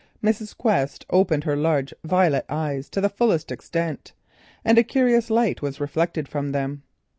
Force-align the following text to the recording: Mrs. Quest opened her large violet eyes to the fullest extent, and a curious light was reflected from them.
Mrs. 0.23 0.57
Quest 0.57 1.05
opened 1.11 1.43
her 1.43 1.55
large 1.55 1.93
violet 2.03 2.45
eyes 2.49 2.89
to 2.89 3.01
the 3.01 3.07
fullest 3.07 3.51
extent, 3.51 4.13
and 4.65 4.79
a 4.79 4.83
curious 4.83 5.29
light 5.29 5.61
was 5.61 5.79
reflected 5.79 6.27
from 6.27 6.53
them. 6.53 6.81